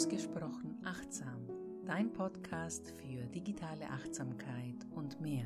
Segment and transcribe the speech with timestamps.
[0.00, 1.46] Ausgesprochen achtsam,
[1.84, 5.44] dein Podcast für digitale Achtsamkeit und mehr.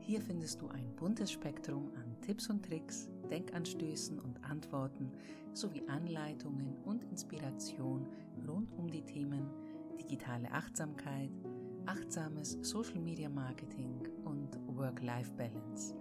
[0.00, 5.12] Hier findest du ein buntes Spektrum an Tipps und Tricks, Denkanstößen und Antworten
[5.52, 8.08] sowie Anleitungen und Inspiration
[8.44, 9.48] rund um die Themen
[10.00, 11.30] digitale Achtsamkeit,
[11.86, 15.94] achtsames Social Media Marketing und Work-Life-Balance.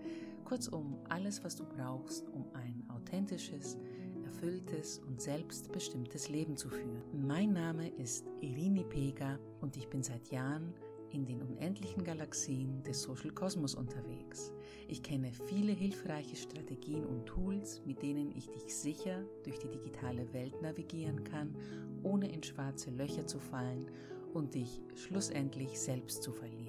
[0.44, 3.78] Kurzum, alles, was du brauchst, um ein authentisches,
[4.24, 7.02] erfülltes und selbstbestimmtes Leben zu führen.
[7.14, 10.74] Mein Name ist Irini Pega und ich bin seit Jahren
[11.14, 14.52] in den unendlichen Galaxien des Social Kosmos unterwegs.
[14.88, 20.32] Ich kenne viele hilfreiche Strategien und Tools, mit denen ich dich sicher durch die digitale
[20.34, 21.56] Welt navigieren kann,
[22.02, 23.86] ohne in schwarze Löcher zu fallen
[24.34, 26.63] und dich schlussendlich selbst zu verlieren.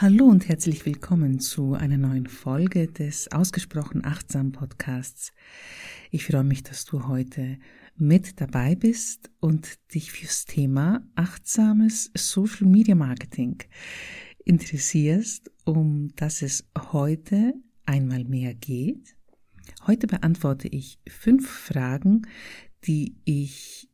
[0.00, 5.32] Hallo und herzlich willkommen zu einer neuen Folge des Ausgesprochen Achtsam Podcasts.
[6.12, 7.58] Ich freue mich, dass du heute
[7.96, 13.58] mit dabei bist und dich fürs Thema achtsames Social Media Marketing
[14.44, 17.54] interessierst, um das es heute
[17.84, 19.16] einmal mehr geht.
[19.88, 22.22] Heute beantworte ich fünf Fragen,
[22.84, 23.88] die ich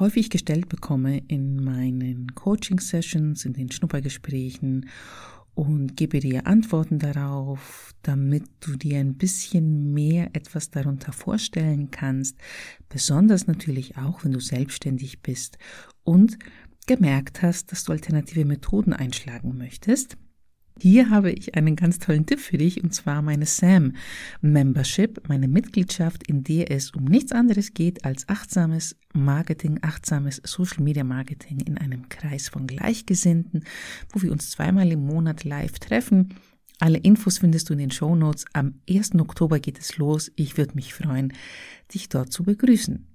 [0.00, 4.86] häufig gestellt bekomme in meinen Coaching-Sessions, in den Schnuppergesprächen
[5.54, 12.36] und gebe dir Antworten darauf, damit du dir ein bisschen mehr etwas darunter vorstellen kannst,
[12.88, 15.58] besonders natürlich auch, wenn du selbstständig bist
[16.04, 16.38] und
[16.86, 20.16] gemerkt hast, dass du alternative Methoden einschlagen möchtest.
[20.80, 23.94] Hier habe ich einen ganz tollen Tipp für dich und zwar meine SAM
[24.40, 30.82] Membership, meine Mitgliedschaft, in der es um nichts anderes geht als achtsames Marketing, achtsames Social
[30.82, 33.64] Media Marketing in einem Kreis von Gleichgesinnten,
[34.12, 36.34] wo wir uns zweimal im Monat live treffen.
[36.80, 38.44] Alle Infos findest du in den Show Notes.
[38.54, 39.14] Am 1.
[39.16, 40.32] Oktober geht es los.
[40.34, 41.32] Ich würde mich freuen,
[41.94, 43.06] dich dort zu begrüßen.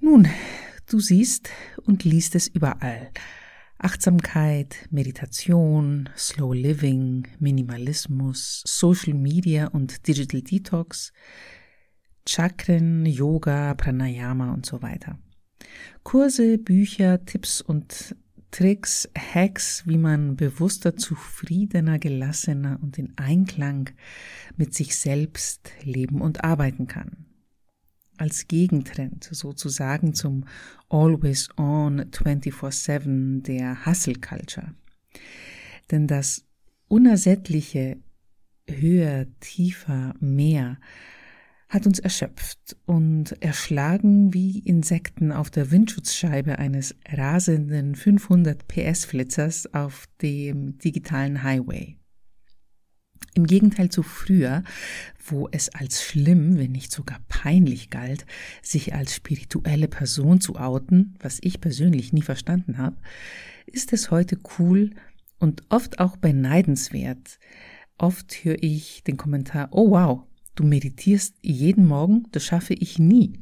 [0.00, 0.28] Nun,
[0.88, 1.50] du siehst
[1.84, 3.10] und liest es überall.
[3.82, 11.12] Achtsamkeit, Meditation, Slow Living, Minimalismus, Social Media und Digital Detox,
[12.24, 15.18] Chakren, Yoga, Pranayama und so weiter.
[16.04, 18.14] Kurse, Bücher, Tipps und
[18.52, 23.90] Tricks, Hacks, wie man bewusster, zufriedener, gelassener und in Einklang
[24.56, 27.26] mit sich selbst leben und arbeiten kann
[28.18, 30.44] als Gegentrend sozusagen zum
[30.88, 34.74] Always On 24-7 der Hustle Culture.
[35.90, 36.44] Denn das
[36.88, 37.98] unersättliche
[38.68, 40.78] höher, tiefer, mehr
[41.68, 49.72] hat uns erschöpft und erschlagen wie Insekten auf der Windschutzscheibe eines rasenden 500 PS Flitzers
[49.72, 51.96] auf dem digitalen Highway.
[53.34, 54.62] Im Gegenteil zu früher,
[55.24, 58.26] wo es als schlimm, wenn nicht sogar peinlich galt,
[58.62, 62.96] sich als spirituelle Person zu outen, was ich persönlich nie verstanden habe,
[63.66, 64.90] ist es heute cool
[65.38, 67.38] und oft auch beneidenswert.
[67.98, 70.22] Oft höre ich den Kommentar, oh wow,
[70.54, 73.38] du meditierst jeden Morgen, das schaffe ich nie.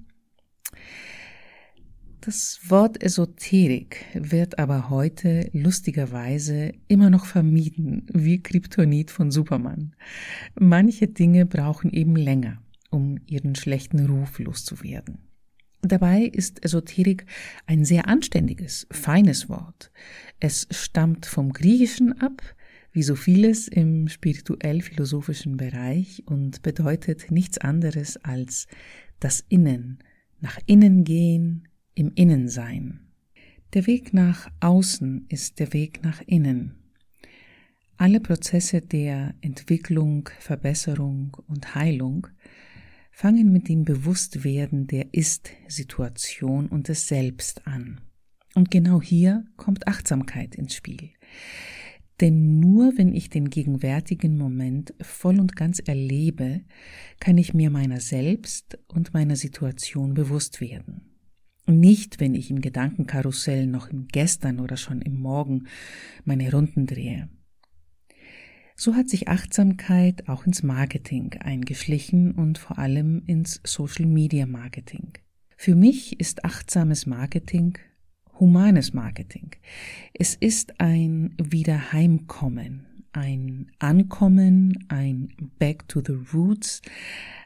[2.22, 9.94] Das Wort Esoterik wird aber heute lustigerweise immer noch vermieden, wie Kryptonit von Superman.
[10.54, 15.16] Manche Dinge brauchen eben länger, um ihren schlechten Ruf loszuwerden.
[15.80, 17.24] Dabei ist Esoterik
[17.64, 19.90] ein sehr anständiges, feines Wort.
[20.40, 22.42] Es stammt vom Griechischen ab,
[22.92, 28.66] wie so vieles im spirituell-philosophischen Bereich und bedeutet nichts anderes als
[29.20, 30.00] das Innen,
[30.40, 31.66] nach innen gehen,
[32.00, 33.00] im Innensein.
[33.74, 36.76] Der Weg nach außen ist der Weg nach innen.
[37.98, 42.26] Alle Prozesse der Entwicklung, Verbesserung und Heilung
[43.12, 48.00] fangen mit dem Bewusstwerden der Ist-Situation und des Selbst an.
[48.54, 51.10] Und genau hier kommt Achtsamkeit ins Spiel.
[52.22, 56.62] Denn nur wenn ich den gegenwärtigen Moment voll und ganz erlebe,
[57.20, 61.09] kann ich mir meiner selbst und meiner Situation bewusst werden.
[61.70, 65.66] Nicht, wenn ich im Gedankenkarussell noch im Gestern oder schon im Morgen
[66.24, 67.28] meine Runden drehe.
[68.76, 75.12] So hat sich Achtsamkeit auch ins Marketing eingeschlichen und vor allem ins Social Media Marketing.
[75.56, 77.76] Für mich ist achtsames Marketing
[78.40, 79.50] humanes Marketing.
[80.14, 86.82] Es ist ein Wiederheimkommen, ein Ankommen, ein Back to the Roots,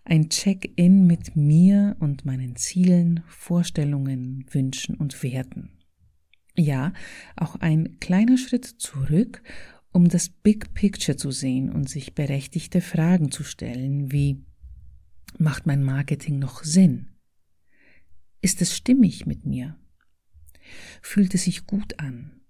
[0.05, 5.71] ein Check-in mit mir und meinen Zielen, Vorstellungen, Wünschen und Werten.
[6.57, 6.93] Ja,
[7.37, 9.43] auch ein kleiner Schritt zurück,
[9.93, 14.45] um das Big Picture zu sehen und sich berechtigte Fragen zu stellen, wie
[15.39, 17.09] Macht mein Marketing noch Sinn?
[18.41, 19.77] Ist es stimmig mit mir?
[21.03, 22.41] Fühlt es sich gut an?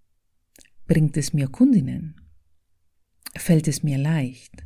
[0.87, 2.21] Bringt es mir Kundinnen?
[3.37, 4.65] Fällt es mir leicht?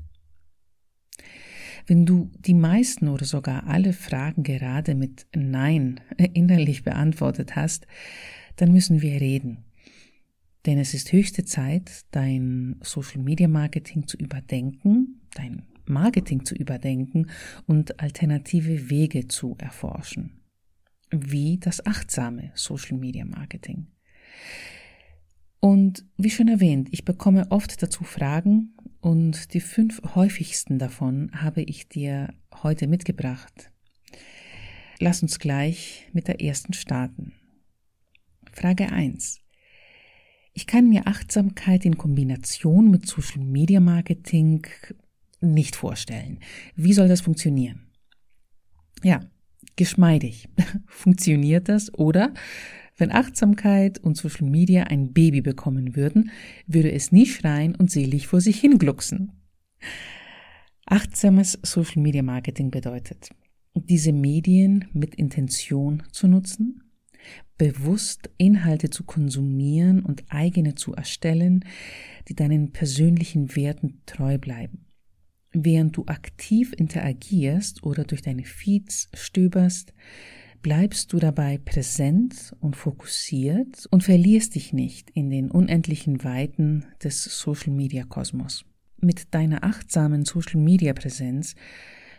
[1.86, 6.00] Wenn du die meisten oder sogar alle Fragen gerade mit Nein
[6.34, 7.86] innerlich beantwortet hast,
[8.56, 9.64] dann müssen wir reden.
[10.66, 17.30] Denn es ist höchste Zeit, dein Social Media Marketing zu überdenken, dein Marketing zu überdenken
[17.66, 20.42] und alternative Wege zu erforschen.
[21.10, 23.86] Wie das achtsame Social Media Marketing.
[25.60, 31.62] Und wie schon erwähnt, ich bekomme oft dazu Fragen und die fünf häufigsten davon habe
[31.62, 32.32] ich dir
[32.62, 33.70] heute mitgebracht.
[35.00, 37.32] Lass uns gleich mit der ersten starten.
[38.52, 39.40] Frage 1.
[40.54, 44.66] Ich kann mir Achtsamkeit in Kombination mit Social Media Marketing
[45.40, 46.40] nicht vorstellen.
[46.74, 47.86] Wie soll das funktionieren?
[49.04, 49.20] Ja,
[49.76, 50.48] geschmeidig.
[50.86, 51.94] Funktioniert das?
[51.94, 52.34] Oder
[52.98, 56.30] wenn Achtsamkeit und Social Media ein Baby bekommen würden,
[56.66, 59.32] würde es nie schreien und selig vor sich hinglucksen.
[60.84, 63.30] Achtsames Social Media Marketing bedeutet,
[63.74, 66.82] diese Medien mit Intention zu nutzen,
[67.56, 71.64] bewusst Inhalte zu konsumieren und eigene zu erstellen,
[72.28, 74.86] die deinen persönlichen Werten treu bleiben.
[75.52, 79.94] Während du aktiv interagierst oder durch deine Feeds stöberst,
[80.62, 87.24] bleibst du dabei präsent und fokussiert und verlierst dich nicht in den unendlichen Weiten des
[87.24, 88.64] Social Media Kosmos.
[89.00, 91.54] Mit deiner achtsamen Social Media Präsenz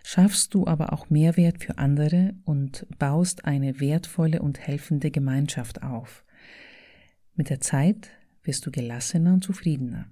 [0.04, 6.24] schaffst du aber auch Mehrwert für andere und baust eine wertvolle und helfende Gemeinschaft auf.
[7.36, 8.10] Mit der Zeit
[8.44, 10.08] wirst du gelassener und zufriedener,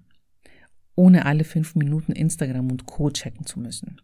[0.96, 4.02] ohne alle fünf Minuten Instagram und Co checken zu müssen.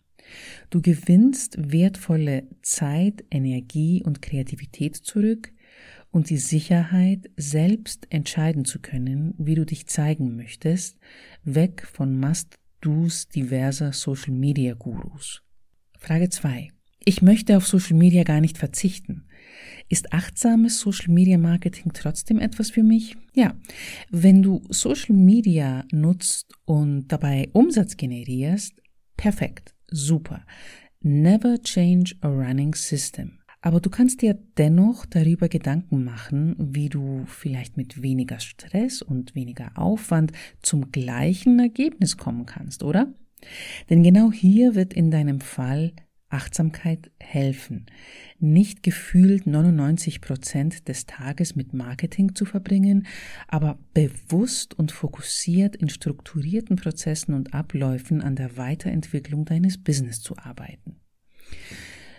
[0.70, 5.52] Du gewinnst wertvolle Zeit, Energie und Kreativität zurück
[6.12, 10.98] und die Sicherheit, selbst entscheiden zu können, wie du dich zeigen möchtest,
[11.44, 15.42] weg von Must-Dos diverser Social-Media-Gurus.
[15.98, 16.70] Frage 2.
[17.06, 19.26] Ich möchte auf Social Media gar nicht verzichten.
[19.90, 23.16] Ist achtsames Social Media Marketing trotzdem etwas für mich?
[23.34, 23.56] Ja,
[24.10, 28.82] wenn du Social Media nutzt und dabei Umsatz generierst,
[29.18, 30.46] perfekt super.
[31.02, 33.40] Never change a running system.
[33.62, 39.36] Aber du kannst dir dennoch darüber Gedanken machen, wie du vielleicht mit weniger Stress und
[39.36, 43.14] weniger Aufwand zum gleichen Ergebnis kommen kannst, oder?
[43.90, 45.94] Denn genau hier wird in deinem Fall
[46.34, 47.86] Achtsamkeit helfen,
[48.40, 53.06] nicht gefühlt 99 Prozent des Tages mit Marketing zu verbringen,
[53.48, 60.36] aber bewusst und fokussiert in strukturierten Prozessen und Abläufen an der Weiterentwicklung deines Business zu
[60.38, 60.96] arbeiten.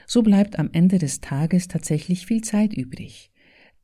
[0.07, 3.33] So bleibt am Ende des Tages tatsächlich viel Zeit übrig,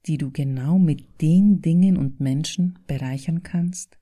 [0.06, 3.98] die du genau mit den Dingen und Menschen bereichern kannst,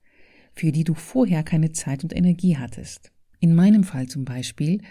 [0.55, 3.13] für die du vorher keine Zeit und Energie hattest.
[3.41, 4.83] In meinem Fall zum Beispiel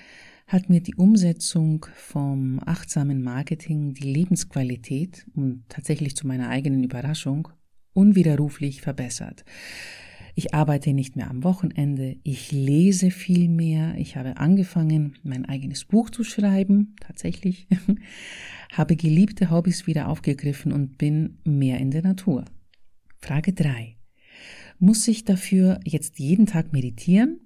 [0.48, 7.50] hat mir die Umsetzung vom achtsamen Marketing die Lebensqualität und tatsächlich zu meiner eigenen Überraschung
[7.94, 9.44] unwiderruflich verbessert.
[10.36, 15.84] Ich arbeite nicht mehr am Wochenende, ich lese viel mehr, ich habe angefangen, mein eigenes
[15.84, 17.68] Buch zu schreiben, tatsächlich,
[18.72, 22.46] habe geliebte Hobbys wieder aufgegriffen und bin mehr in der Natur.
[23.20, 23.98] Frage drei:
[24.80, 27.40] Muss ich dafür jetzt jeden Tag meditieren?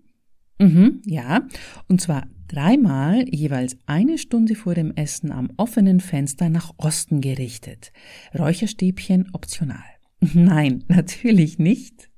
[0.61, 1.47] Mhm, ja,
[1.87, 7.91] und zwar dreimal jeweils eine Stunde vor dem Essen am offenen Fenster nach Osten gerichtet.
[8.37, 9.83] Räucherstäbchen optional.
[10.19, 12.11] Nein, natürlich nicht.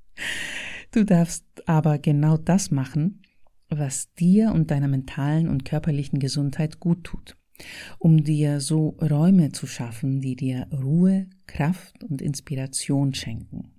[0.92, 3.22] Du darfst aber genau das machen,
[3.70, 7.38] was dir und deiner mentalen und körperlichen Gesundheit gut tut,
[7.98, 13.72] um dir so Räume zu schaffen, die dir Ruhe, Kraft und Inspiration schenken.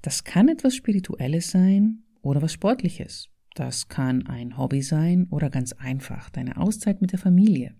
[0.00, 3.31] Das kann etwas Spirituelles sein oder was Sportliches.
[3.54, 7.74] Das kann ein Hobby sein oder ganz einfach deine Auszeit mit der Familie.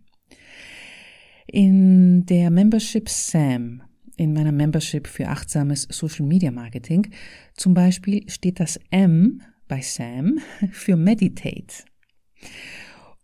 [1.46, 3.82] In der Membership SAM,
[4.16, 7.10] in meiner Membership für achtsames Social Media Marketing,
[7.54, 10.38] zum Beispiel steht das M bei SAM
[10.70, 11.84] für Meditate.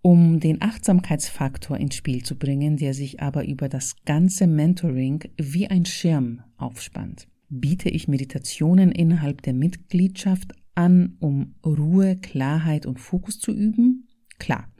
[0.00, 5.68] Um den Achtsamkeitsfaktor ins Spiel zu bringen, der sich aber über das ganze Mentoring wie
[5.68, 13.40] ein Schirm aufspannt, biete ich Meditationen innerhalb der Mitgliedschaft an, um Ruhe, Klarheit und Fokus
[13.40, 14.08] zu üben?
[14.38, 14.72] Klar.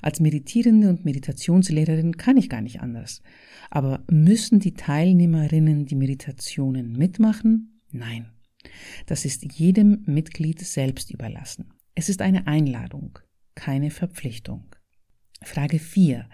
[0.00, 3.20] Als Meditierende und Meditationslehrerin kann ich gar nicht anders.
[3.68, 7.82] Aber müssen die Teilnehmerinnen die Meditationen mitmachen?
[7.90, 8.30] Nein.
[9.06, 11.74] Das ist jedem Mitglied selbst überlassen.
[11.94, 13.18] Es ist eine Einladung,
[13.54, 14.64] keine Verpflichtung.
[15.42, 16.28] Frage 4.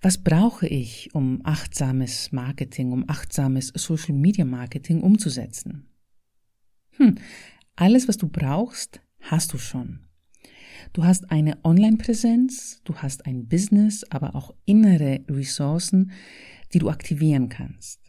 [0.00, 5.90] Was brauche ich, um achtsames Marketing, um achtsames Social Media Marketing umzusetzen?
[6.96, 7.16] Hm,
[7.80, 10.00] alles, was du brauchst, hast du schon.
[10.92, 16.10] Du hast eine Online-Präsenz, du hast ein Business, aber auch innere Ressourcen,
[16.74, 18.00] die du aktivieren kannst.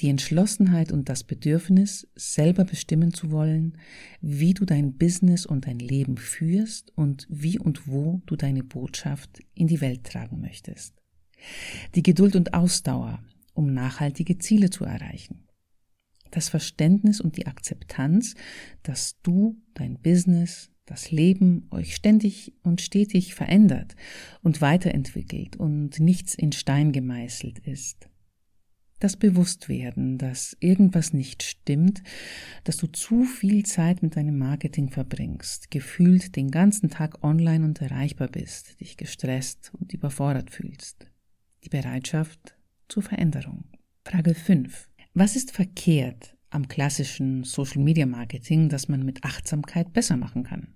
[0.00, 3.76] Die Entschlossenheit und das Bedürfnis, selber bestimmen zu wollen,
[4.20, 9.40] wie du dein Business und dein Leben führst und wie und wo du deine Botschaft
[9.54, 10.94] in die Welt tragen möchtest.
[11.94, 15.47] Die Geduld und Ausdauer, um nachhaltige Ziele zu erreichen.
[16.30, 18.34] Das Verständnis und die Akzeptanz,
[18.82, 23.94] dass du, dein Business, das Leben euch ständig und stetig verändert
[24.42, 28.08] und weiterentwickelt und nichts in Stein gemeißelt ist.
[29.00, 32.02] Das Bewusstwerden, dass irgendwas nicht stimmt,
[32.64, 37.80] dass du zu viel Zeit mit deinem Marketing verbringst, gefühlt den ganzen Tag online und
[37.80, 41.06] erreichbar bist, dich gestresst und überfordert fühlst.
[41.64, 42.56] Die Bereitschaft
[42.88, 43.64] zur Veränderung.
[44.04, 44.87] Frage 5.
[45.14, 50.74] Was ist verkehrt am klassischen Social Media Marketing, das man mit Achtsamkeit besser machen kann?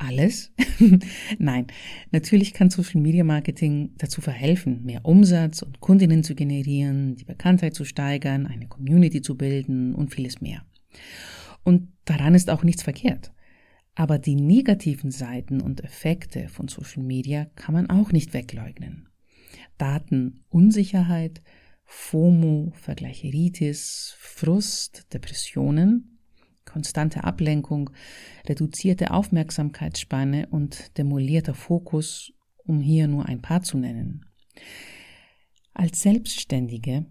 [0.00, 0.52] alles?
[1.38, 1.66] Nein,
[2.10, 7.74] natürlich kann Social Media Marketing dazu verhelfen, mehr Umsatz und Kundinnen zu generieren, die Bekanntheit
[7.74, 10.64] zu steigern, eine Community zu bilden und vieles mehr.
[11.62, 13.32] Und daran ist auch nichts verkehrt.
[13.94, 19.08] Aber die negativen Seiten und Effekte von Social Media kann man auch nicht wegleugnen.
[19.76, 21.42] Datenunsicherheit,
[21.92, 26.20] FOMO, Vergleicheritis, Frust, Depressionen
[26.70, 27.90] konstante Ablenkung,
[28.48, 34.26] reduzierte Aufmerksamkeitsspanne und demolierter Fokus, um hier nur ein paar zu nennen.
[35.74, 37.06] Als Selbstständige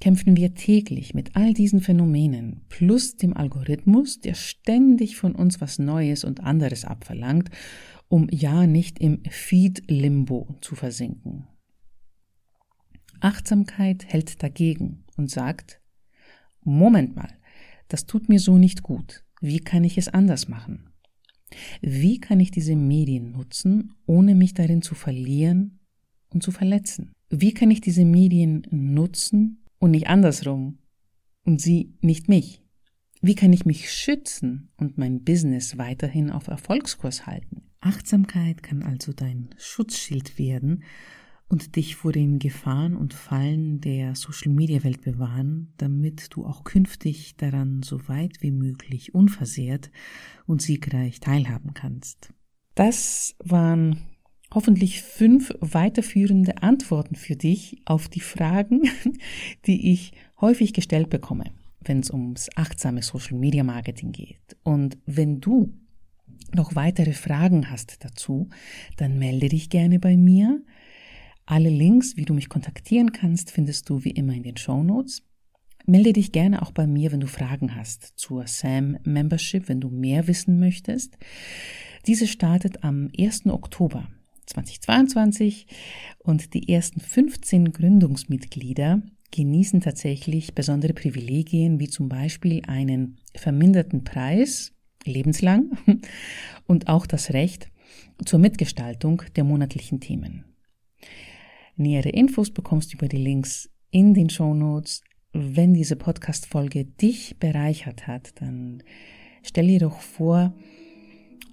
[0.00, 5.78] kämpfen wir täglich mit all diesen Phänomenen plus dem Algorithmus, der ständig von uns was
[5.78, 7.50] Neues und anderes abverlangt,
[8.08, 11.46] um ja nicht im Feed-Limbo zu versinken.
[13.24, 15.80] Achtsamkeit hält dagegen und sagt,
[16.62, 17.30] Moment mal,
[17.88, 19.24] das tut mir so nicht gut.
[19.40, 20.90] Wie kann ich es anders machen?
[21.80, 25.80] Wie kann ich diese Medien nutzen, ohne mich darin zu verlieren
[26.30, 27.12] und zu verletzen?
[27.30, 30.78] Wie kann ich diese Medien nutzen und nicht andersrum
[31.44, 32.62] und sie nicht mich?
[33.22, 37.70] Wie kann ich mich schützen und mein Business weiterhin auf Erfolgskurs halten?
[37.80, 40.82] Achtsamkeit kann also dein Schutzschild werden
[41.54, 47.84] und dich vor den Gefahren und Fallen der Social-Media-Welt bewahren, damit du auch künftig daran
[47.84, 49.92] so weit wie möglich unversehrt
[50.46, 52.34] und siegreich teilhaben kannst.
[52.74, 54.00] Das waren
[54.52, 58.90] hoffentlich fünf weiterführende Antworten für dich auf die Fragen,
[59.66, 64.56] die ich häufig gestellt bekomme, wenn es ums achtsame Social-Media-Marketing geht.
[64.64, 65.72] Und wenn du
[66.52, 68.48] noch weitere Fragen hast dazu,
[68.96, 70.60] dann melde dich gerne bei mir.
[71.46, 75.22] Alle Links, wie du mich kontaktieren kannst, findest du wie immer in den Show Notes.
[75.86, 79.90] Melde dich gerne auch bei mir, wenn du Fragen hast zur SAM Membership, wenn du
[79.90, 81.18] mehr wissen möchtest.
[82.06, 83.46] Diese startet am 1.
[83.46, 84.08] Oktober
[84.46, 85.66] 2022
[86.18, 94.72] und die ersten 15 Gründungsmitglieder genießen tatsächlich besondere Privilegien, wie zum Beispiel einen verminderten Preis
[95.04, 95.76] lebenslang
[96.66, 97.68] und auch das Recht
[98.24, 100.44] zur Mitgestaltung der monatlichen Themen.
[101.76, 105.02] Nähere Infos bekommst du über die Links in den Show Notes.
[105.32, 108.82] Wenn diese Podcast-Folge dich bereichert hat, dann
[109.42, 110.54] stell dir doch vor,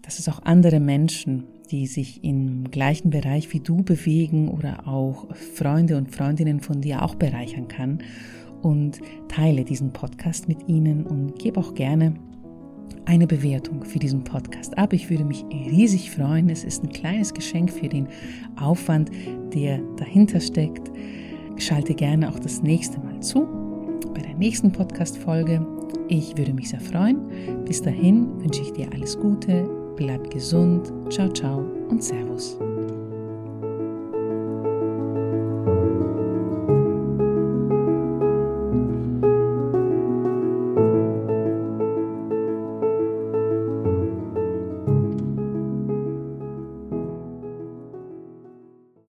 [0.04, 5.36] dass es auch andere Menschen, die sich im gleichen Bereich wie du bewegen oder auch
[5.36, 8.04] Freunde und Freundinnen von dir auch bereichern kann.
[8.62, 12.14] Und teile diesen Podcast mit ihnen und gebe auch gerne
[13.06, 14.94] eine Bewertung für diesen Podcast ab.
[14.94, 16.50] Ich würde mich riesig freuen.
[16.50, 18.08] Es ist ein kleines Geschenk für den
[18.60, 19.12] Aufwand,
[19.54, 20.92] der dahinter steckt.
[21.58, 23.48] Schalte gerne auch das nächste Mal zu
[24.14, 25.66] bei der nächsten Podcast-Folge.
[26.08, 27.20] Ich würde mich sehr freuen.
[27.66, 32.58] Bis dahin wünsche ich dir alles Gute, bleib gesund, ciao, ciao und Servus.